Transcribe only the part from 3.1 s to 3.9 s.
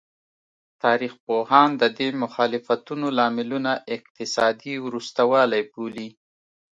لاملونه